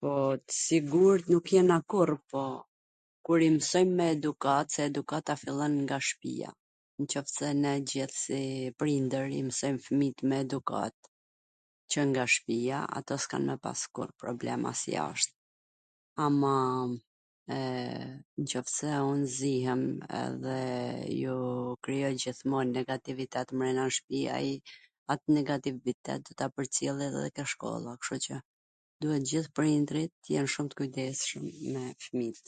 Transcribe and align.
Po 0.00 0.14
t 0.44 0.46
sigurt 0.64 1.24
nuk 1.32 1.46
jena 1.56 1.78
kurr, 1.92 2.12
po 2.30 2.42
kur 3.28 3.40
i 3.46 3.48
msojm 3.56 3.90
me 4.00 4.04
edukat, 4.14 4.68
edukata 4.86 5.32
fillon 5.42 5.74
nga 5.84 5.98
shpija, 6.08 6.50
nwqoftse 7.02 7.46
ne 7.62 7.72
si 8.22 8.40
prindwr 8.80 9.26
i 9.38 9.40
msojm 9.48 9.76
fwmijt 9.86 10.18
me 10.30 10.36
edukat 10.46 10.96
qw 11.94 12.00
nga 12.12 12.24
shpia, 12.34 12.78
ata 12.98 13.14
nuk 13.20 13.28
kan 13.32 13.42
me 13.48 13.56
pas 13.66 13.80
kurr 13.94 14.12
problem 14.22 14.60
edhe 14.72 14.88
jasht, 14.96 15.28
ama 16.26 16.54
nwqoftse 18.42 18.90
un 19.12 19.20
zihem 19.36 19.82
dhe 20.44 20.60
ju 21.20 21.36
krijoj 21.88 22.16
gjithmon 22.24 22.66
negativitet 22.80 23.48
mrena 23.60 23.84
n 23.90 23.94
shpi, 23.98 24.20
ai 24.36 24.50
pak 25.10 25.20
negativitet 25.38 26.20
do 26.28 26.32
ta 26.40 26.46
pwrcjell 26.54 26.98
edhe 27.08 27.26
ke 27.38 27.42
shkolla, 27.54 27.92
kshtu 28.04 28.16
qw 28.28 28.34
duhen 29.04 29.24
gjith 29.30 29.48
prindrit 29.58 30.12
tw 30.22 30.28
jen 30.36 30.46
shum 30.54 30.66
tw 30.70 30.76
kujdesshwm 30.80 31.44
me 31.72 31.84
fmijt. 32.06 32.46